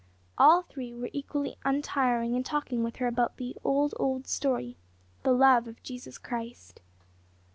[0.35, 4.75] All three were equally untiring in talking with her about the "old, old story"
[5.21, 6.81] the Love of Jesus Christ.